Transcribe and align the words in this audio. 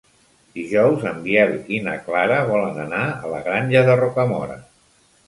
Dijous 0.59 1.03
en 1.09 1.19
Biel 1.25 1.53
i 1.77 1.81
na 1.87 1.93
Clara 2.07 2.39
volen 2.53 2.79
anar 2.85 3.03
a 3.09 3.31
la 3.35 3.43
Granja 3.49 3.85
de 3.91 3.99
Rocamora. 4.01 4.57